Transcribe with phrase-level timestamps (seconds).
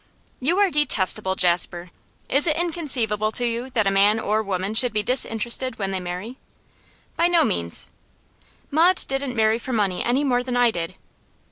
[0.39, 1.91] 'You are detestable, Jasper!
[2.27, 5.99] Is it inconceivable to you that a man or woman should be disinterested when they
[5.99, 6.37] marry?'
[7.17, 7.87] 'By no means.'
[8.71, 10.95] 'Maud didn't marry for money any more than I did.